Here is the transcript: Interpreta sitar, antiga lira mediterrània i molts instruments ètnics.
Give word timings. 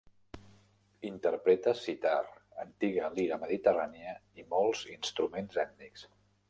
Interpreta 1.09 1.73
sitar, 1.81 2.23
antiga 2.65 3.13
lira 3.19 3.41
mediterrània 3.47 4.19
i 4.43 4.51
molts 4.57 4.85
instruments 4.99 5.67
ètnics. 5.69 6.13